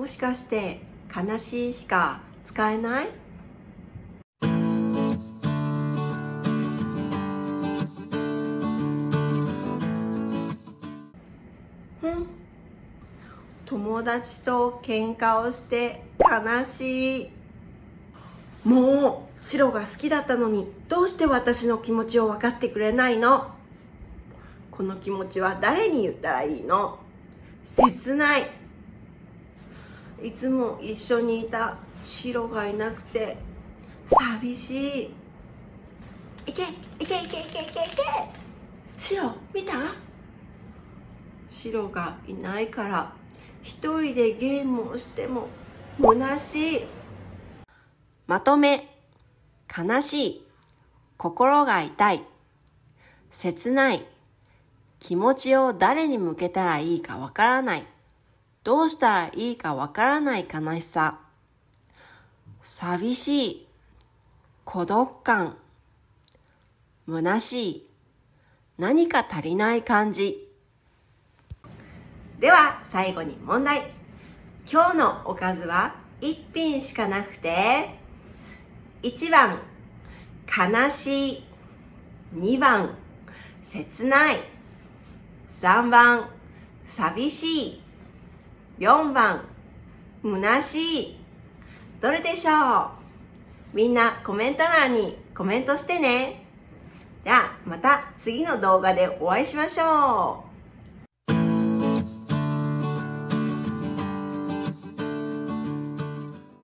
[0.00, 0.80] もしかして
[1.14, 3.08] 悲しいしか使えない？
[13.66, 17.30] 友達と喧嘩をして悲しい。
[18.64, 23.50] もう白が好きだったのにどうして私の気持ちを分かってくれないの？
[24.70, 26.98] この気持ちは誰に言ったらいいの？
[27.66, 28.59] 切ない。
[30.22, 33.38] いつも一緒にいた白がいなくて
[34.10, 35.14] 寂しい。
[36.46, 36.66] いけい
[36.98, 37.70] けいけいけいけいけ。
[38.98, 39.94] 白見た？
[41.50, 43.12] 白がいないから
[43.62, 45.48] 一人でゲームをしても
[46.00, 46.84] 虚しい。
[48.26, 48.88] まとめ。
[49.74, 50.46] 悲しい。
[51.16, 52.22] 心が痛い。
[53.30, 54.06] 切ない。
[54.98, 57.84] 気持ちを誰に向けたらいいかわからない。
[58.62, 61.18] どうしたらいいかわからない悲しさ。
[62.60, 63.66] 寂しい。
[64.64, 65.56] 孤独感。
[67.08, 67.86] 虚しい。
[68.76, 70.46] 何か足りない感じ。
[72.38, 73.92] では最後に問題。
[74.70, 77.94] 今日のおかずは1品しかなくて
[79.02, 79.58] 1番。
[80.46, 81.44] 悲しい。
[82.34, 82.94] 2番。
[83.62, 84.36] 切ない。
[85.48, 86.28] 3番。
[86.86, 87.89] 寂しい。
[88.80, 89.42] 4番。
[90.22, 91.16] 虚しい。
[92.00, 92.52] どれでしょ
[93.74, 93.76] う？
[93.76, 96.46] みんなコメント欄にコメントしてね。
[97.22, 100.49] じゃあまた次の動画でお会いしましょう。